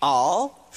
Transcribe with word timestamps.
All? 0.00 0.70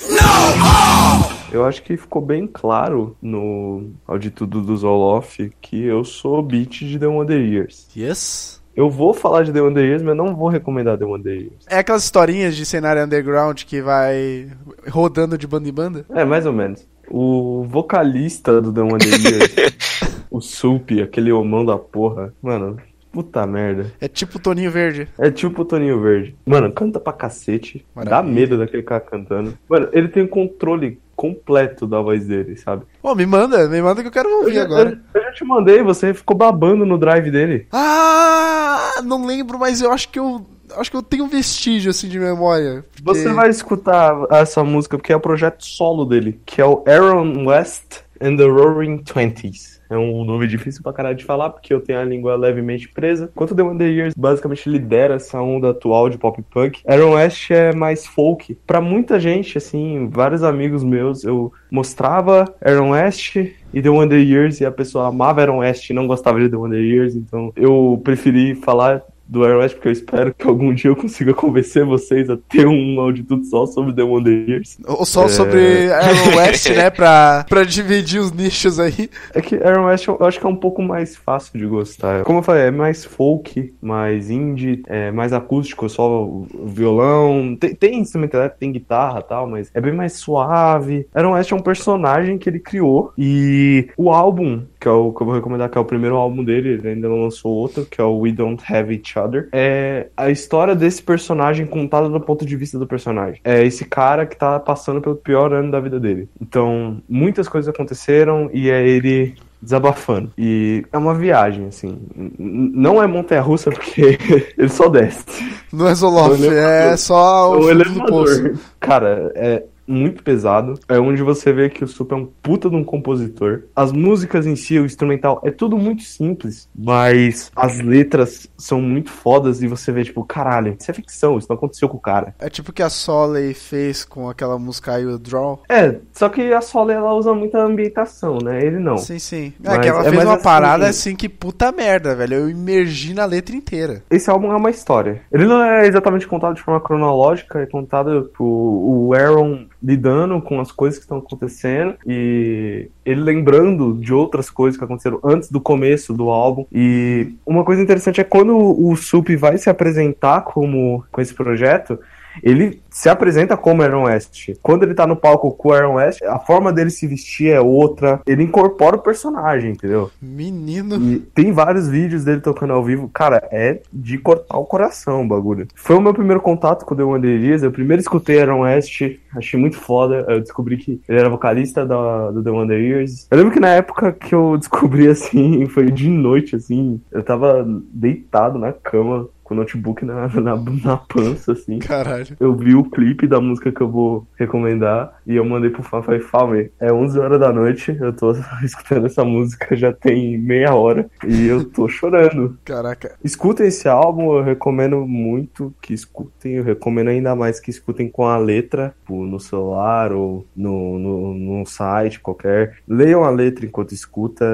Eu 1.52 1.64
acho 1.66 1.82
que 1.82 1.96
ficou 1.96 2.22
bem 2.22 2.46
claro 2.46 3.16
no 3.22 3.92
auditudo 4.06 4.62
do 4.62 4.76
Zoloff 4.76 5.50
que 5.62 5.82
eu 5.84 6.04
sou 6.04 6.42
beat 6.42 6.80
de 6.80 7.00
The 7.00 7.08
Wonder 7.08 7.40
Years. 7.40 7.88
Yes. 7.96 8.62
Eu 8.76 8.90
vou 8.90 9.14
falar 9.14 9.44
de 9.44 9.54
The 9.54 9.62
Wonder 9.62 9.86
Years, 9.86 10.02
mas 10.02 10.18
não 10.18 10.36
vou 10.36 10.50
recomendar 10.50 10.98
The 10.98 11.06
Wonder 11.06 11.36
Years. 11.36 11.66
É 11.70 11.78
aquelas 11.78 12.04
historinhas 12.04 12.56
de 12.56 12.66
cenário 12.66 13.04
underground 13.04 13.64
que 13.64 13.82
vai 13.82 14.52
rodando 14.90 15.38
de 15.38 15.48
banda 15.48 15.70
em 15.70 15.74
banda? 15.74 16.06
É, 16.10 16.26
mais 16.26 16.46
ou 16.46 16.52
menos. 16.52 16.86
O 17.08 17.64
vocalista 17.70 18.60
do 18.60 18.74
The 18.74 18.82
Wonder 18.82 19.08
Years, 19.08 19.56
o 20.30 20.42
Sup, 20.42 20.92
aquele 21.02 21.32
homão 21.32 21.64
da 21.64 21.78
porra, 21.78 22.34
mano, 22.42 22.78
puta 23.14 23.46
merda. 23.48 23.92
É 24.02 24.08
tipo 24.08 24.40
Toninho 24.40 24.72
Verde. 24.72 25.08
É 25.20 25.30
tipo 25.32 25.62
o 25.62 25.66
Toninho 25.66 26.02
Verde. 26.02 26.36
Mano, 26.46 26.72
canta 26.72 27.00
pra 27.00 27.14
cacete. 27.14 27.86
Dá 27.96 28.04
Maravilha. 28.04 28.34
medo 28.36 28.58
daquele 28.58 28.84
cara 28.84 29.00
cantando. 29.02 29.58
Mano, 29.70 29.88
ele 29.94 30.08
tem 30.10 30.24
o 30.24 30.28
controle 30.28 31.00
completo 31.16 31.86
da 31.86 32.02
voz 32.02 32.26
dele, 32.26 32.58
sabe? 32.58 32.86
Ô, 33.02 33.14
me 33.14 33.26
manda, 33.26 33.70
me 33.70 33.82
manda 33.84 34.02
que 34.02 34.08
eu 34.08 34.12
quero 34.12 34.28
Eu 34.28 34.38
ouvir 34.40 34.56
já, 34.56 34.64
agora. 34.64 34.90
eu- 35.14 35.22
eu 35.22 35.28
já 35.28 35.32
te 35.32 35.46
mandei, 35.46 35.84
você 35.84 36.12
ficou 36.12 36.36
babando 36.36 36.86
no 36.88 36.98
drive 36.98 37.30
dele. 37.30 37.68
Ah, 37.72 39.02
não 39.04 39.26
lembro, 39.26 39.60
mas 39.60 39.80
eu 39.82 39.92
acho 39.92 40.10
que 40.10 40.20
eu 40.20 40.46
acho 40.76 40.90
que 40.90 40.98
eu 40.98 41.04
tenho 41.04 41.26
um 41.26 41.28
vestígio 41.30 41.92
assim 41.92 42.08
de 42.10 42.20
memória. 42.20 42.84
porque- 42.96 43.04
Você 43.20 43.32
vai 43.32 43.48
escutar 43.50 44.16
essa 44.32 44.64
música 44.64 44.98
porque 44.98 45.14
é 45.14 45.16
o 45.16 45.20
projeto 45.20 45.64
solo 45.64 46.04
dele, 46.04 46.40
que 46.46 46.60
é 46.60 46.66
o 46.66 46.84
Aaron 46.88 47.46
West 47.46 48.00
and 48.24 48.38
the 48.38 48.46
Roaring 48.46 49.00
Twenties. 49.00 49.82
É 49.90 49.98
um 49.98 50.24
nome 50.24 50.48
difícil 50.48 50.82
pra 50.82 50.94
caralho 50.94 51.18
de 51.18 51.26
falar, 51.26 51.50
porque 51.50 51.74
eu 51.74 51.82
tenho 51.82 52.00
a 52.00 52.04
língua 52.04 52.36
levemente 52.36 52.88
presa. 52.88 53.30
Enquanto 53.36 53.54
The 53.54 53.62
Wonder 53.62 53.88
Years 53.88 54.14
basicamente 54.18 54.68
lidera 54.68 55.16
essa 55.16 55.40
onda 55.42 55.70
atual 55.70 56.10
de 56.10 56.18
pop 56.18 56.42
punk, 56.50 56.82
Aaron 56.88 57.12
West 57.12 57.52
é 57.52 57.76
mais 57.76 58.08
folk. 58.08 58.58
Pra 58.66 58.82
muita 58.82 59.20
gente, 59.20 59.58
assim, 59.58 60.10
vários 60.12 60.42
amigos 60.42 60.84
meus, 60.84 61.24
eu 61.24 61.52
mostrava 61.70 62.56
Aaron 62.62 62.92
West 62.92 63.36
e 63.36 63.82
The 63.82 63.90
Wonder 63.90 64.20
Years 64.20 64.62
e 64.62 64.66
a 64.66 64.72
pessoa 64.72 65.08
amava 65.08 65.42
Aaron 65.42 65.58
West 65.58 65.90
e 65.90 65.94
não 65.94 66.08
gostava 66.08 66.40
de 66.40 66.50
The 66.50 66.56
Wonder 66.56 66.82
Years, 66.82 67.16
então 67.16 67.52
eu 67.56 68.02
preferi 68.04 68.56
falar 68.56 69.04
do 69.28 69.44
Aaron 69.44 69.60
West 69.60 69.76
porque 69.76 69.88
eu 69.88 69.92
espero 69.94 70.34
que 70.34 70.48
algum 70.48 70.74
dia 70.74 70.90
eu 70.92 70.96
consiga 70.96 71.34
convencer 71.36 71.86
vocês 71.86 72.30
a 72.30 72.38
ter 72.38 72.68
um 72.68 73.00
auditudo 73.00 73.44
só 73.46 73.66
sobre 73.66 73.94
The 73.94 74.04
Wonder 74.04 74.50
Years. 74.50 74.78
Ou 74.88 75.06
só 75.06 75.26
É. 75.26 75.30
sobre 75.30 75.92
Aaron 75.92 76.36
West, 76.38 76.70
né? 76.70 76.90
Pra, 76.90 77.46
pra 77.48 77.64
dividir 77.64 78.20
os 78.20 78.32
nichos 78.32 78.80
aí. 78.80 79.10
É 79.34 79.42
que 79.42 79.56
Aaron 79.56 79.86
West 79.86 80.08
eu 80.08 80.18
acho 80.22 80.40
que 80.40 80.46
é 80.46 80.50
um 80.50 80.56
pouco 80.56 80.82
mais 80.82 81.16
fácil 81.16 81.58
de 81.58 81.66
gostar. 81.66 82.24
Como 82.24 82.40
eu 82.40 82.44
falei, 82.44 82.64
é 82.64 82.72
mais 82.72 83.06
folk, 83.06 83.74
mais 83.82 84.30
indie, 84.30 84.84
é 84.88 85.12
mais 85.12 85.34
acústico, 85.34 85.88
só 85.90 86.24
o 86.24 86.48
violão. 86.66 87.56
Tem, 87.60 87.74
tem 87.76 88.00
instrumento 88.00 88.36
elétrico, 88.36 88.60
tem 88.60 88.72
guitarra 88.72 89.20
e 89.20 89.24
tal, 89.30 89.48
mas 89.48 89.72
é 89.74 89.82
bem 89.82 89.94
mais 89.94 90.14
suave. 90.14 91.08
Aaron 91.14 91.32
West 91.34 91.52
é 91.52 91.56
um 91.56 91.60
personagem 91.60 92.38
que 92.38 92.50
ele 92.50 92.60
criou 92.60 93.14
e 93.18 93.88
o 93.98 94.12
álbum, 94.12 94.64
que 94.84 94.90
é 94.90 94.92
o 94.92 95.14
que 95.14 95.22
eu 95.22 95.26
vou 95.26 95.34
recomendar, 95.36 95.70
que 95.70 95.78
é 95.78 95.82
o 95.82 95.86
primeiro 95.86 96.18
álbum 96.18 96.44
dele, 96.44 96.72
ele 96.74 96.90
ainda 96.90 97.08
não 97.08 97.22
lançou 97.24 97.54
outro, 97.54 97.86
que 97.90 98.02
é 98.02 98.04
o 98.04 98.18
We 98.20 98.34
Don't 98.34 98.62
Have 98.70 98.94
Each 98.94 99.18
Other, 99.18 99.48
é 99.54 100.08
a 100.18 100.30
história 100.30 100.76
desse 100.76 101.02
personagem 101.02 101.66
contada 101.66 102.10
do 102.10 102.20
ponto 102.20 102.46
de 102.46 102.54
vista 102.58 102.78
do 102.78 102.86
personagem. 102.86 103.40
É 103.46 103.66
esse 103.66 103.86
cara 103.86 104.26
que 104.26 104.36
tá 104.36 104.60
passando 104.60 105.00
pelo 105.00 105.16
pior 105.16 105.54
ano 105.54 105.72
da 105.72 105.80
vida 105.80 106.02
dele. 106.02 106.28
Então, 106.42 106.98
muitas 107.08 107.48
coisas 107.48 107.74
aconteceram 107.74 108.50
e 108.54 108.70
é 108.70 108.86
ele 108.86 109.36
desabafando. 109.62 110.30
E 110.38 110.84
é 110.92 110.98
uma 110.98 111.14
viagem, 111.14 111.68
assim. 111.68 111.98
Não 112.38 113.02
é 113.02 113.08
montanha-russa 113.08 113.72
porque 113.72 114.18
ele 114.58 114.68
só 114.68 114.90
desce. 114.90 115.24
Não 115.72 115.88
é 115.88 115.94
O 115.94 115.96
elevador. 116.36 116.54
é 116.92 116.98
só 116.98 117.56
É 117.56 117.58
o 117.58 117.60
do 117.94 118.06
poço. 118.06 118.34
elevador. 118.34 118.60
Cara, 118.82 119.32
é 119.36 119.64
muito 119.88 120.24
pesado. 120.24 120.80
É 120.88 121.00
onde 121.00 121.22
você 121.22 121.52
vê 121.52 121.70
que 121.70 121.84
o 121.84 121.88
Sup 121.88 122.12
é 122.12 122.16
um 122.16 122.26
puta 122.42 122.70
de 122.70 122.76
um 122.76 122.84
compositor. 122.84 123.64
As 123.76 123.92
músicas 123.92 124.46
em 124.46 124.56
si, 124.56 124.80
o 124.80 124.86
instrumental, 124.86 125.42
é 125.44 125.52
tudo 125.52 125.78
muito 125.78 126.04
simples, 126.04 126.70
mas 126.76 127.52
as 127.56 127.80
letras 127.80 128.48
são 128.58 128.82
muito 128.82 129.10
fodas 129.12 129.62
e 129.62 129.68
você 129.68 129.92
vê, 129.92 130.04
tipo, 130.04 130.24
caralho, 130.24 130.76
isso 130.80 130.90
é 130.90 130.94
ficção, 130.94 131.38
isso 131.38 131.48
não 131.50 131.56
aconteceu 131.58 131.88
com 131.90 131.98
o 131.98 132.02
cara. 132.02 132.34
É 132.40 132.50
tipo 132.50 132.72
o 132.72 132.74
que 132.74 132.84
a 132.84 132.90
Soley 132.90 133.54
fez 133.54 134.04
com 134.06 134.30
aquela 134.30 134.58
música 134.58 134.94
aí, 134.94 135.06
o 135.06 135.18
Draw. 135.20 135.62
É, 135.70 135.98
só 136.12 136.30
que 136.30 136.54
a 136.54 136.62
Sole, 136.62 136.94
ela 136.94 137.14
usa 137.14 137.34
muita 137.34 137.60
ambientação, 137.60 138.38
né? 138.44 138.64
Ele 138.66 138.80
não. 138.80 138.98
Sim, 138.98 139.20
sim. 139.20 139.54
É 139.64 139.70
Mas 139.70 139.80
que 139.80 139.88
ela 139.88 140.02
é 140.02 140.10
fez 140.10 140.24
uma 140.24 140.34
assim- 140.36 140.44
parada 140.44 140.88
assim 140.88 141.16
que 141.16 141.28
puta 141.30 141.72
merda, 141.72 142.16
velho. 142.16 142.34
Eu 142.36 142.50
imergi 142.50 143.14
na 143.14 143.26
letra 143.26 143.56
inteira. 143.56 144.04
Esse 144.10 144.30
álbum 144.30 144.52
é 144.52 144.56
uma 144.56 144.70
história. 144.70 145.22
Ele 145.32 145.46
não 145.46 145.64
é 145.64 145.88
exatamente 145.88 146.28
contado 146.28 146.56
de 146.56 146.62
forma 146.62 146.80
cronológica, 146.82 147.60
é 147.60 147.66
contado 147.66 148.32
por 148.36 148.44
o 148.46 149.14
Aaron 149.14 149.66
lidando 149.84 150.42
com 150.42 150.62
as 150.62 150.72
coisas 150.72 150.98
que 150.98 151.04
estão 151.04 151.18
acontecendo 151.18 151.96
e 152.08 152.90
ele 153.06 153.22
lembrando 153.22 153.96
de 153.96 154.14
outras 154.14 154.50
coisas 154.50 154.78
que 154.78 154.84
aconteceram 154.84 155.20
antes 155.24 155.52
do 155.52 155.60
começo 155.60 156.14
do 156.14 156.30
álbum. 156.30 156.66
E 156.72 157.34
uma 157.46 157.66
coisa 157.66 157.82
interessante 157.82 158.22
é 158.22 158.24
quando 158.24 158.56
o 158.58 158.96
Sup 158.96 159.36
vai 159.36 159.58
se 159.58 159.70
apresentar 159.70 160.42
como 160.42 161.04
com 161.12 161.20
esse 161.20 161.34
projeto, 161.34 162.00
ele 162.42 162.82
se 162.90 163.10
apresenta 163.10 163.58
como 163.58 163.82
Aaron 163.82 164.04
West. 164.04 164.52
Quando 164.62 164.84
ele 164.84 164.94
tá 164.94 165.06
no 165.08 165.16
palco 165.16 165.52
com 165.52 165.70
o 165.70 165.74
Aaron 165.74 165.96
West, 165.96 166.22
a 166.24 166.40
forma 166.40 166.72
dele 166.72 166.90
se 166.90 167.08
vestir 167.08 167.50
é 167.52 167.60
outra. 167.60 168.22
Ele 168.26 168.44
incorpora 168.44 168.96
o 168.96 169.02
personagem, 169.02 169.72
entendeu? 169.72 170.12
Menino. 170.22 170.96
E 170.96 171.20
tem 171.20 171.52
vários 171.52 171.88
vídeos 171.88 172.24
dele 172.24 172.42
tocando 172.42 172.74
ao 172.74 172.84
vivo. 172.84 173.10
Cara, 173.10 173.48
é 173.52 173.82
de 173.92 174.18
cortar 174.18 174.58
o 174.58 174.66
coração 174.66 175.24
o 175.24 175.28
bagulho. 175.28 175.68
Foi 175.76 175.96
o 175.96 176.02
meu 176.02 176.14
primeiro 176.14 176.42
contato 176.42 176.86
com 176.86 176.94
o 176.94 176.98
The 176.98 177.04
Wonder 177.04 177.44
Years. 177.44 177.64
Eu 177.64 177.72
primeiro 177.72 178.02
escutei 178.02 178.40
Aaron 178.40 178.62
West, 178.62 179.02
achei 179.36 179.60
muito 179.60 179.78
foda. 179.78 180.26
Eu 180.28 180.40
descobri 180.40 180.78
que 180.78 181.02
ele 181.08 181.20
era 181.20 181.30
vocalista 181.30 181.86
da, 181.86 182.32
do 182.32 182.44
The 182.44 182.50
Wonder 182.50 182.80
Years. 182.80 183.28
Eu 183.30 183.38
lembro 183.38 183.54
que 183.54 183.60
na 183.60 183.70
época 183.70 184.12
que 184.12 184.34
eu 184.34 184.56
descobri, 184.60 185.08
assim, 185.08 185.66
foi 185.68 185.92
de 185.92 186.10
noite, 186.10 186.56
assim. 186.56 187.02
Eu 187.12 187.24
tava 187.24 187.66
deitado 187.92 188.60
na 188.60 188.72
cama, 188.72 189.28
com 189.54 189.56
o 189.56 189.56
notebook 189.56 190.04
na, 190.04 190.28
na, 190.28 190.56
na 190.84 190.98
pança, 190.98 191.54
assim. 191.54 191.80
Caralho. 191.80 192.36
Eu 192.40 192.56
vi 192.56 192.76
o 192.76 192.84
clipe 192.84 193.28
da 193.28 193.40
música 193.40 193.72
que 193.72 193.82
eu 193.82 193.90
vou 193.90 194.28
recomendar 194.36 195.20
e 195.26 195.36
eu 195.36 195.46
mandei 195.46 195.70
pro 195.70 195.84
fã, 195.84 196.02
falei, 196.02 196.20
Falme, 196.20 196.72
é 196.80 196.92
11 196.92 197.20
horas 197.20 197.40
da 197.40 197.54
noite, 197.54 197.96
eu 198.00 198.12
tô 198.12 198.32
escutando 198.64 199.06
essa 199.06 199.24
música 199.24 199.76
já 199.76 199.94
tem 199.94 200.38
meia 200.38 200.74
hora 200.74 201.10
e 201.26 201.48
eu 201.48 201.64
tô 201.64 201.88
chorando. 201.88 202.58
Caraca. 202.66 203.16
Escutem 203.24 203.68
esse 203.68 203.88
álbum, 203.88 204.36
eu 204.36 204.44
recomendo 204.44 205.06
muito 205.06 205.74
que 205.82 205.94
escutem, 205.94 206.54
eu 206.54 206.64
recomendo 206.64 207.10
ainda 207.10 207.36
mais 207.36 207.60
que 207.60 207.70
escutem 207.70 208.10
com 208.10 208.26
a 208.26 208.38
letra, 208.38 208.94
tipo, 209.02 209.26
no 209.26 209.40
celular 209.40 210.12
ou 210.12 210.46
no, 210.56 210.98
no, 210.98 211.34
no 211.34 211.66
site 211.66 212.20
qualquer. 212.20 212.78
Leiam 212.88 213.24
a 213.24 213.30
letra 213.30 213.66
enquanto 213.66 213.94
escuta, 213.94 214.46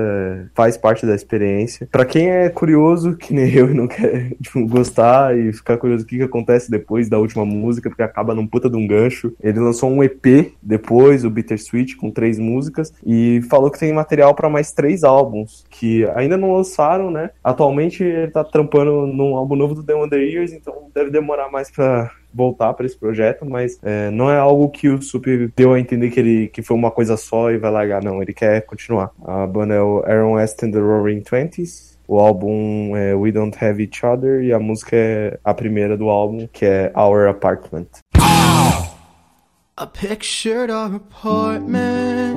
faz 0.54 0.78
parte 0.78 1.06
da 1.06 1.16
experiência. 1.16 1.88
Pra 1.92 2.06
quem 2.06 2.30
é 2.30 2.50
curioso, 2.50 3.16
que 3.16 3.34
nem 3.34 3.52
eu, 3.54 3.72
e 3.72 3.74
não 3.74 3.88
quer 3.88 4.32
tipo, 4.42 4.66
gostar 4.90 5.38
e 5.38 5.54
ficar 5.54 5.78
curioso 5.78 6.04
o 6.04 6.08
que, 6.08 6.18
que 6.18 6.24
acontece 6.24 6.70
depois 6.70 7.08
da 7.08 7.20
última 7.20 7.46
música, 7.46 7.90
porque 7.90 8.02
acaba 8.02 8.34
num 8.34 8.48
puta 8.48 8.70
de 8.70 8.76
um 8.76 8.88
gancho. 8.88 9.34
Ele 9.42 9.60
lançou 9.60 9.90
um 9.90 10.04
EP 10.04 10.54
depois, 10.62 11.24
o 11.24 11.30
Bittersweet, 11.30 11.96
com 11.96 12.10
três 12.12 12.40
músicas, 12.40 12.92
e 13.06 13.42
falou 13.50 13.70
que 13.70 13.80
tem 13.80 13.94
material 13.94 14.34
pra 14.34 14.50
mais 14.50 14.72
três 14.72 15.04
álbuns, 15.04 15.66
que 15.70 16.06
ainda 16.16 16.36
não 16.36 16.56
lançaram, 16.56 17.12
né? 17.12 17.30
Atualmente 17.44 18.04
ele 18.04 18.32
tá 18.32 18.44
trampando 18.44 19.06
num 19.08 19.36
álbum 19.36 19.56
novo 19.56 19.76
do 19.76 19.84
The 19.84 19.94
Wonder 19.94 20.22
Years, 20.22 20.52
então 20.52 20.90
deve 20.94 21.12
demorar 21.12 21.50
mais 21.52 21.70
pra 21.70 22.12
voltar 22.34 22.74
pra 22.74 22.86
esse 22.86 22.98
projeto, 22.98 23.44
mas 23.44 23.80
é, 23.82 24.12
não 24.12 24.30
é 24.30 24.38
algo 24.38 24.70
que 24.70 24.88
o 24.88 25.02
Sup 25.02 25.26
deu 25.56 25.74
a 25.74 25.80
entender 25.80 26.12
que 26.12 26.20
ele 26.20 26.48
que 26.48 26.62
foi 26.62 26.78
uma 26.78 26.92
coisa 26.92 27.18
só 27.18 27.50
e 27.52 27.58
vai 27.58 27.72
largar, 27.72 28.04
não. 28.04 28.22
Ele 28.22 28.34
quer 28.34 28.62
continuar. 28.66 29.12
A 29.24 29.48
banda 29.48 29.74
é 29.74 29.82
o 29.82 30.04
Aaron 30.06 30.34
West 30.34 30.64
and 30.64 30.72
the 30.72 30.80
Roaring 30.80 31.22
Twenties. 31.22 31.90
O 32.12 32.20
álbum 32.20 32.98
é 32.98 33.14
We 33.14 33.32
Don't 33.32 33.56
Have 33.64 33.84
Each 33.84 34.04
Other 34.04 34.42
e 34.42 34.52
a 34.52 34.58
música 34.58 34.96
é 34.96 35.40
a 35.44 35.54
primeira 35.54 35.96
do 35.96 36.10
álbum, 36.10 36.48
que 36.52 36.66
é 36.66 36.92
Our 36.98 37.28
Apartment. 37.28 38.00
I 38.18 39.86
pictured 39.94 40.72
our 40.72 40.96
apartment 40.96 42.36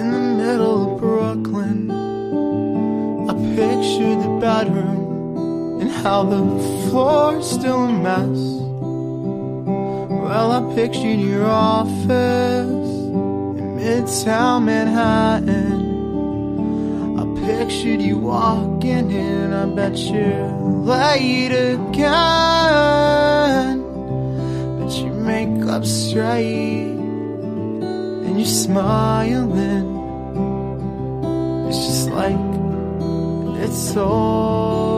in 0.00 0.10
the 0.10 0.42
middle 0.42 0.94
of 0.94 1.00
Brooklyn. 1.00 1.90
I 3.28 3.34
pictured 3.54 4.22
the 4.22 4.38
bedroom 4.40 5.78
and 5.82 5.90
how 5.90 6.24
the 6.24 6.40
floor's 6.88 7.44
still 7.44 7.84
a 7.84 7.92
mess. 7.92 8.38
Well, 10.08 10.52
I 10.52 10.74
pictured 10.74 11.20
your 11.20 11.44
office 11.44 12.08
in 12.08 13.76
Midtown 13.76 14.64
Manhattan. 14.64 15.85
Pictured 17.46 18.02
you 18.02 18.18
walking 18.18 19.12
in, 19.12 19.52
I 19.52 19.66
bet 19.66 19.96
you're 19.96 20.50
late 20.82 21.52
again. 21.52 21.94
But 24.80 24.90
you 24.98 25.12
make 25.12 25.64
up 25.66 25.84
straight 25.84 26.90
and 28.26 28.36
you're 28.36 28.46
smiling. 28.46 29.86
It's 31.68 31.78
just 31.86 32.10
like 32.10 32.34
it's 33.62 33.96
always 33.96 34.95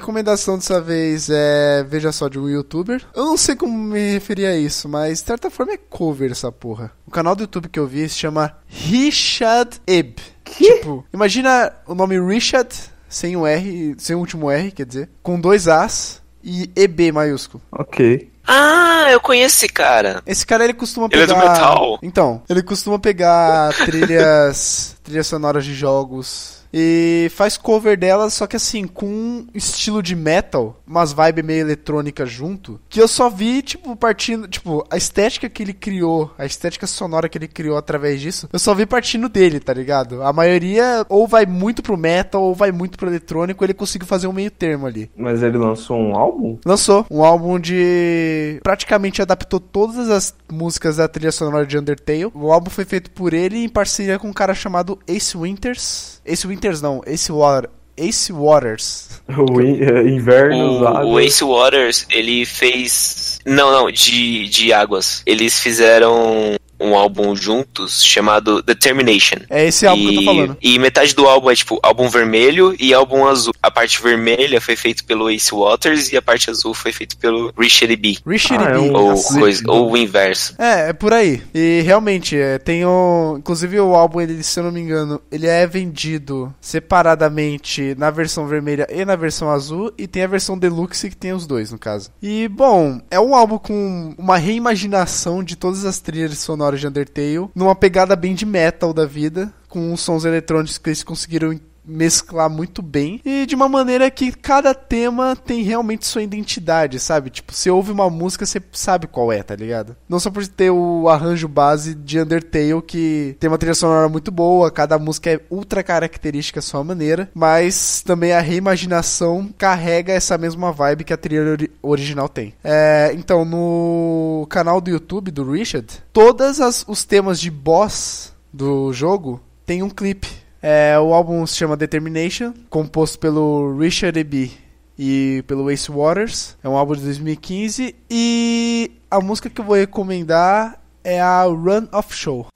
recomendação 0.00 0.56
dessa 0.56 0.80
vez 0.80 1.28
é 1.30 1.84
Veja 1.84 2.10
só 2.10 2.28
de 2.28 2.38
um 2.38 2.48
youtuber. 2.48 3.02
Eu 3.14 3.24
não 3.26 3.36
sei 3.36 3.54
como 3.54 3.76
me 3.78 4.12
referir 4.14 4.46
a 4.46 4.56
isso, 4.56 4.88
mas 4.88 5.20
de 5.20 5.26
certa 5.26 5.50
forma 5.50 5.72
é 5.72 5.76
cover 5.76 6.30
essa 6.30 6.50
porra. 6.50 6.90
O 7.06 7.10
canal 7.10 7.36
do 7.36 7.42
YouTube 7.44 7.68
que 7.68 7.78
eu 7.78 7.86
vi 7.86 8.08
se 8.08 8.16
chama 8.16 8.56
Richard 8.66 9.80
Eb. 9.86 10.16
Tipo, 10.44 11.04
imagina 11.12 11.72
o 11.86 11.94
nome 11.94 12.18
Richard 12.20 12.74
sem 13.08 13.36
o 13.36 13.46
R, 13.46 13.94
sem 13.98 14.16
o 14.16 14.18
último 14.18 14.50
R, 14.50 14.70
quer 14.72 14.86
dizer, 14.86 15.08
com 15.22 15.40
dois 15.40 15.68
As 15.68 16.20
e 16.42 16.70
EB 16.74 17.12
maiúsculo. 17.12 17.62
Ok. 17.70 18.30
Ah, 18.46 19.06
eu 19.10 19.20
conheço 19.20 19.56
esse 19.56 19.68
cara. 19.68 20.22
Esse 20.26 20.44
cara 20.46 20.64
ele 20.64 20.74
costuma 20.74 21.08
Ele 21.12 21.22
é 21.22 21.26
pegar. 21.26 21.40
do 21.40 21.48
metal. 21.52 21.98
Então, 22.02 22.42
ele 22.48 22.62
costuma 22.62 22.98
pegar 22.98 23.72
trilhas, 23.74 24.96
trilhas 25.04 25.26
sonoras 25.26 25.64
de 25.64 25.74
jogos 25.74 26.59
e 26.72 27.30
faz 27.34 27.56
cover 27.56 27.98
delas, 27.98 28.34
só 28.34 28.46
que 28.46 28.56
assim, 28.56 28.86
com 28.86 29.06
um 29.06 29.46
estilo 29.54 30.02
de 30.02 30.14
metal, 30.14 30.80
umas 30.86 31.12
vibes 31.12 31.44
meio 31.44 31.60
eletrônica 31.60 32.24
junto, 32.26 32.80
que 32.88 33.00
eu 33.00 33.08
só 33.08 33.28
vi, 33.28 33.62
tipo, 33.62 33.96
partindo, 33.96 34.48
tipo, 34.48 34.84
a 34.90 34.96
estética 34.96 35.48
que 35.48 35.62
ele 35.62 35.72
criou, 35.72 36.30
a 36.38 36.46
estética 36.46 36.86
sonora 36.86 37.28
que 37.28 37.38
ele 37.38 37.48
criou 37.48 37.76
através 37.76 38.20
disso, 38.20 38.48
eu 38.52 38.58
só 38.58 38.74
vi 38.74 38.86
partindo 38.86 39.28
dele, 39.28 39.60
tá 39.60 39.72
ligado? 39.72 40.22
A 40.22 40.32
maioria 40.32 41.04
ou 41.08 41.26
vai 41.26 41.46
muito 41.46 41.82
pro 41.82 41.96
metal 41.96 42.42
ou 42.42 42.54
vai 42.54 42.72
muito 42.72 42.98
pro 42.98 43.08
eletrônico, 43.08 43.64
ele 43.64 43.74
conseguiu 43.74 44.06
fazer 44.06 44.26
um 44.26 44.32
meio 44.32 44.50
termo 44.50 44.86
ali. 44.86 45.10
Mas 45.16 45.42
ele 45.42 45.58
lançou 45.58 45.98
um 45.98 46.14
álbum? 46.14 46.58
Lançou 46.64 47.06
um 47.10 47.24
álbum 47.24 47.58
de. 47.58 48.60
praticamente 48.62 49.22
adaptou 49.22 49.60
todas 49.60 50.10
as 50.10 50.34
músicas 50.50 50.96
da 50.96 51.08
trilha 51.08 51.32
sonora 51.32 51.66
de 51.66 51.78
Undertale. 51.78 52.30
O 52.34 52.52
álbum 52.52 52.70
foi 52.70 52.84
feito 52.84 53.10
por 53.10 53.32
ele 53.32 53.64
em 53.64 53.68
parceria 53.68 54.18
com 54.18 54.28
um 54.28 54.32
cara 54.32 54.54
chamado 54.54 54.98
Ace 55.06 55.36
Winters. 55.36 56.20
Ace 56.24 56.46
Winters 56.46 56.59
não, 56.82 57.00
Ace 57.06 57.30
Water. 57.32 57.70
Ace 57.96 58.32
Waters. 58.32 59.08
O 59.28 59.60
in- 59.60 59.82
eh, 59.82 60.08
Inverno, 60.08 60.82
O, 60.84 61.12
o 61.14 61.20
Ace 61.20 61.44
Waters, 61.44 62.06
ele 62.10 62.44
fez. 62.46 63.38
Não, 63.44 63.70
não, 63.70 63.90
de, 63.90 64.48
de 64.48 64.72
águas. 64.72 65.22
Eles 65.26 65.60
fizeram 65.60 66.56
um 66.80 66.94
álbum 66.94 67.34
juntos 67.36 68.02
chamado 68.04 68.62
Determination. 68.62 69.36
É 69.50 69.66
esse 69.66 69.86
álbum 69.86 70.02
que 70.08 70.14
eu 70.16 70.18
tô 70.20 70.24
falando. 70.24 70.56
E 70.60 70.78
metade 70.78 71.14
do 71.14 71.26
álbum 71.28 71.50
é 71.50 71.54
tipo 71.54 71.78
álbum 71.82 72.08
vermelho 72.08 72.74
e 72.78 72.94
álbum 72.94 73.26
azul. 73.26 73.52
A 73.62 73.70
parte 73.70 74.00
vermelha 74.02 74.60
foi 74.60 74.76
feita 74.76 75.02
pelo 75.04 75.30
Ace 75.30 75.54
Waters 75.54 76.10
e 76.12 76.16
a 76.16 76.22
parte 76.22 76.50
azul 76.50 76.72
foi 76.74 76.92
feita 76.92 77.16
pelo 77.16 77.52
Richard 77.58 77.94
B. 77.96 78.16
Richard 78.26 78.64
Ah, 78.64 78.68
é 78.70 78.72
B. 78.74 78.78
um- 78.78 78.96
Ou, 78.96 79.10
Cacete. 79.10 79.38
coisa, 79.40 79.62
ou 79.68 79.90
o 79.92 79.96
inverso. 79.96 80.54
É, 80.58 80.90
é 80.90 80.92
por 80.92 81.12
aí. 81.12 81.42
E 81.54 81.82
realmente, 81.84 82.36
é, 82.36 82.58
tem 82.58 82.84
o. 82.84 83.36
Inclusive 83.38 83.78
o 83.80 83.94
álbum, 83.94 84.20
ele, 84.20 84.42
se 84.42 84.58
eu 84.58 84.64
não 84.64 84.72
me 84.72 84.80
engano, 84.80 85.20
ele 85.30 85.46
é 85.46 85.66
vendido 85.66 86.52
separadamente 86.60 87.94
na 87.98 88.10
versão 88.10 88.46
vermelha 88.46 88.86
e 88.90 89.04
na 89.04 89.16
versão 89.16 89.50
azul. 89.50 89.92
E 89.98 90.06
tem 90.06 90.22
a 90.22 90.26
versão 90.28 90.56
deluxe 90.58 91.10
que 91.10 91.16
tem 91.16 91.32
os 91.32 91.46
dois, 91.46 91.72
no 91.72 91.78
caso. 91.78 92.10
E, 92.22 92.46
bom, 92.48 93.00
é 93.10 93.18
um 93.18 93.34
álbum 93.34 93.58
com 93.58 94.14
uma 94.16 94.36
reimaginação 94.36 95.42
de 95.42 95.56
todas 95.56 95.84
as 95.84 95.98
trilhas 95.98 96.38
sonoras 96.38 96.69
de 96.78 96.86
Undertale, 96.86 97.48
numa 97.54 97.74
pegada 97.74 98.14
bem 98.14 98.34
de 98.34 98.46
metal 98.46 98.92
da 98.92 99.06
vida, 99.06 99.52
com 99.68 99.92
os 99.92 100.00
sons 100.00 100.24
eletrônicos 100.24 100.78
que 100.78 100.90
eles 100.90 101.02
conseguiram 101.02 101.52
mesclar 101.90 102.48
muito 102.48 102.80
bem 102.82 103.20
e 103.24 103.44
de 103.46 103.54
uma 103.54 103.68
maneira 103.68 104.10
que 104.10 104.32
cada 104.32 104.74
tema 104.74 105.34
tem 105.36 105.62
realmente 105.62 106.06
sua 106.06 106.22
identidade, 106.22 106.98
sabe? 106.98 107.30
Tipo, 107.30 107.52
você 107.52 107.70
ouve 107.70 107.90
uma 107.90 108.08
música, 108.08 108.46
você 108.46 108.62
sabe 108.72 109.06
qual 109.06 109.32
é, 109.32 109.42
tá 109.42 109.54
ligado? 109.56 109.96
Não 110.08 110.20
só 110.20 110.30
por 110.30 110.46
ter 110.46 110.70
o 110.70 111.08
arranjo 111.08 111.48
base 111.48 111.94
de 111.94 112.20
Undertale, 112.20 112.82
que 112.82 113.36
tem 113.40 113.48
uma 113.50 113.58
trilha 113.58 113.74
sonora 113.74 114.08
muito 114.08 114.30
boa, 114.30 114.70
cada 114.70 114.98
música 114.98 115.30
é 115.30 115.40
ultra 115.50 115.82
característica 115.82 116.60
à 116.60 116.62
sua 116.62 116.84
maneira, 116.84 117.30
mas 117.34 118.02
também 118.02 118.32
a 118.32 118.40
reimaginação 118.40 119.50
carrega 119.58 120.12
essa 120.12 120.38
mesma 120.38 120.72
vibe 120.72 121.04
que 121.04 121.12
a 121.12 121.16
trilha 121.16 121.52
ori- 121.52 121.70
original 121.82 122.28
tem. 122.28 122.54
É, 122.62 123.12
então, 123.14 123.44
no 123.44 124.46
canal 124.48 124.80
do 124.80 124.90
YouTube 124.90 125.30
do 125.30 125.50
Richard, 125.50 125.86
todos 126.12 126.58
os 126.86 127.04
temas 127.04 127.40
de 127.40 127.50
boss 127.50 128.32
do 128.52 128.92
jogo 128.92 129.40
tem 129.64 129.82
um 129.82 129.90
clipe. 129.90 130.28
É, 130.62 130.98
o 130.98 131.14
álbum 131.14 131.46
se 131.46 131.56
chama 131.56 131.76
Determination, 131.76 132.52
composto 132.68 133.18
pelo 133.18 133.76
Richard 133.78 134.18
E.B. 134.18 134.50
e 134.98 135.42
pelo 135.46 135.70
Ace 135.70 135.90
Waters. 135.90 136.56
É 136.62 136.68
um 136.68 136.76
álbum 136.76 136.94
de 136.94 137.02
2015. 137.02 137.94
E 138.10 138.90
a 139.10 139.20
música 139.20 139.48
que 139.48 139.60
eu 139.60 139.64
vou 139.64 139.76
recomendar 139.76 140.80
é 141.02 141.20
a 141.20 141.44
Run 141.44 141.88
of 141.92 142.14
Show. 142.14 142.46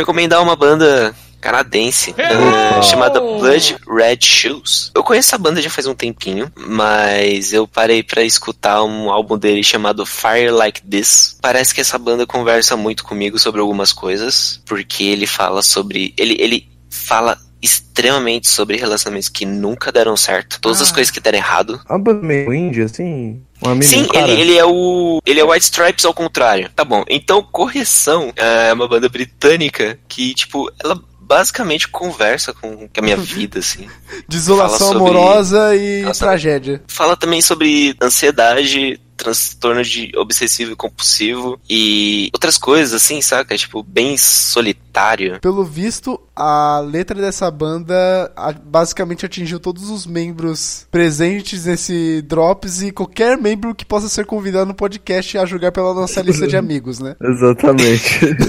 Recomendar 0.00 0.42
uma 0.42 0.56
banda 0.56 1.14
canadense 1.40 2.10
uh, 2.10 2.82
chamada 2.82 3.20
Blood 3.20 3.76
Red 3.88 4.18
Shoes. 4.20 4.92
Eu 4.94 5.02
conheço 5.02 5.28
essa 5.28 5.38
banda 5.38 5.62
já 5.62 5.70
faz 5.70 5.86
um 5.86 5.94
tempinho, 5.94 6.52
mas 6.54 7.52
eu 7.52 7.66
parei 7.66 8.02
para 8.02 8.22
escutar 8.22 8.82
um 8.84 9.10
álbum 9.10 9.38
dele 9.38 9.64
chamado 9.64 10.04
Fire 10.04 10.50
Like 10.50 10.82
This. 10.82 11.38
Parece 11.40 11.74
que 11.74 11.80
essa 11.80 11.98
banda 11.98 12.26
conversa 12.26 12.76
muito 12.76 13.04
comigo 13.04 13.38
sobre 13.38 13.60
algumas 13.60 13.92
coisas, 13.92 14.60
porque 14.66 15.04
ele 15.04 15.26
fala 15.26 15.62
sobre 15.62 16.12
ele 16.16 16.36
ele 16.38 16.68
fala 16.90 17.38
extremamente 17.62 18.48
sobre 18.48 18.76
relacionamentos 18.76 19.28
que 19.28 19.44
nunca 19.44 19.92
deram 19.92 20.16
certo, 20.16 20.58
todas 20.60 20.80
Ah. 20.80 20.84
as 20.84 20.92
coisas 20.92 21.10
que 21.10 21.20
deram 21.20 21.38
errado. 21.38 21.80
Uma 21.88 21.98
banda 21.98 22.26
meio 22.26 22.52
indie, 22.54 22.82
assim. 22.82 23.42
Sim, 23.82 24.02
um 24.04 24.08
cara. 24.08 24.28
ele, 24.30 24.40
ele 24.40 24.56
é 24.56 24.64
o. 24.64 25.20
Ele 25.26 25.38
é 25.40 25.44
o 25.44 25.50
White 25.50 25.64
Stripes 25.64 26.04
ao 26.06 26.14
contrário. 26.14 26.70
Tá 26.74 26.82
bom. 26.84 27.04
Então, 27.08 27.42
Correção 27.42 28.32
é 28.34 28.72
uma 28.72 28.88
banda 28.88 29.06
britânica 29.08 29.98
que, 30.08 30.32
tipo, 30.32 30.70
ela 30.82 30.98
basicamente 31.20 31.86
conversa 31.86 32.54
com, 32.54 32.88
com 32.88 32.98
a 32.98 33.02
minha 33.02 33.16
vida, 33.18 33.58
assim. 33.58 33.86
Desolação 34.26 34.92
sobre- 34.92 35.10
amorosa 35.10 35.76
e 35.76 36.02
Nossa. 36.02 36.24
tragédia. 36.24 36.82
Fala 36.88 37.16
também 37.16 37.42
sobre 37.42 37.94
ansiedade, 38.02 38.98
transtorno 39.20 39.82
de 39.84 40.10
obsessivo 40.16 40.72
e 40.72 40.76
compulsivo 40.76 41.60
e 41.68 42.30
outras 42.32 42.56
coisas, 42.56 42.94
assim, 42.94 43.20
saca? 43.20 43.56
Tipo, 43.56 43.82
bem 43.82 44.16
solitário. 44.16 45.38
Pelo 45.40 45.64
visto, 45.64 46.20
a 46.34 46.80
letra 46.80 47.20
dessa 47.20 47.50
banda 47.50 48.32
basicamente 48.64 49.26
atingiu 49.26 49.60
todos 49.60 49.90
os 49.90 50.06
membros 50.06 50.86
presentes 50.90 51.66
nesse 51.66 52.22
Drops 52.22 52.82
e 52.82 52.92
qualquer 52.92 53.36
membro 53.36 53.74
que 53.74 53.84
possa 53.84 54.08
ser 54.08 54.24
convidado 54.24 54.66
no 54.66 54.74
podcast 54.74 55.36
a 55.38 55.44
julgar 55.44 55.72
pela 55.72 55.94
nossa 55.94 56.22
lista 56.22 56.46
de 56.46 56.56
amigos, 56.58 56.98
né? 56.98 57.14
Exatamente. 57.20 58.20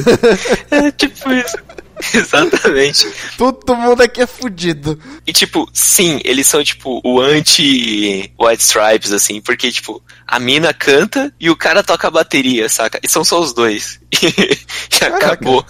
É, 0.71 0.91
tipo 0.91 1.31
isso. 1.31 1.57
Exatamente. 2.13 3.07
Todo 3.37 3.75
mundo 3.75 4.01
aqui 4.01 4.21
é 4.21 4.27
fudido. 4.27 4.99
E, 5.25 5.31
tipo, 5.31 5.69
sim, 5.73 6.19
eles 6.23 6.47
são, 6.47 6.63
tipo, 6.63 7.01
o 7.03 7.19
anti-White 7.19 8.63
Stripes, 8.63 9.11
assim, 9.11 9.41
porque, 9.41 9.71
tipo, 9.71 10.01
a 10.27 10.39
mina 10.39 10.73
canta 10.73 11.33
e 11.39 11.49
o 11.49 11.55
cara 11.55 11.83
toca 11.83 12.07
a 12.07 12.11
bateria, 12.11 12.67
saca? 12.69 12.99
E 13.03 13.07
são 13.07 13.23
só 13.23 13.39
os 13.39 13.53
dois. 13.53 13.99
e 14.21 15.05
acabou. 15.05 15.65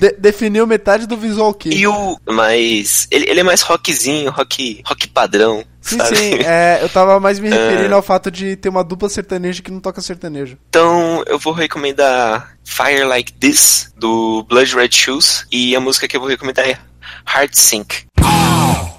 De- 0.00 0.16
definiu 0.18 0.66
metade 0.66 1.06
do 1.06 1.16
visual 1.16 1.54
kei. 1.54 1.72
E 1.72 1.86
o. 1.86 2.18
Mas. 2.26 3.06
Ele, 3.10 3.28
ele 3.28 3.40
é 3.40 3.44
mais 3.44 3.62
rockzinho, 3.62 4.30
rock, 4.30 4.82
rock 4.84 5.08
padrão. 5.08 5.64
Sim, 5.80 5.98
sabe? 5.98 6.16
sim, 6.16 6.34
é, 6.44 6.78
eu 6.82 6.88
tava 6.88 7.18
mais 7.18 7.38
me 7.38 7.48
referindo 7.50 7.94
ao 7.94 8.02
fato 8.02 8.30
de 8.30 8.56
ter 8.56 8.68
uma 8.68 8.84
dupla 8.84 9.08
sertaneja 9.08 9.62
que 9.62 9.70
não 9.70 9.80
toca 9.80 10.00
sertanejo. 10.00 10.58
Então 10.68 11.22
eu 11.26 11.38
vou 11.38 11.52
recomendar 11.52 12.56
Fire 12.64 13.04
Like 13.04 13.32
This, 13.32 13.92
do 13.96 14.44
Blood 14.48 14.74
Red 14.74 14.92
Shoes. 14.92 15.46
E 15.50 15.74
a 15.74 15.80
música 15.80 16.06
que 16.06 16.16
eu 16.16 16.20
vou 16.20 16.28
recomendar 16.28 16.68
é 16.68 16.78
Heart 17.26 17.54
Sink. 17.54 18.04
The 18.16 18.89